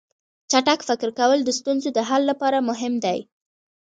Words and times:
چټک 0.51 0.79
فکر 0.89 1.09
کول 1.19 1.39
د 1.43 1.49
ستونزو 1.59 1.89
د 1.93 1.99
حل 2.09 2.21
لپاره 2.31 2.57
مهم 2.69 2.93
دي. 3.05 3.19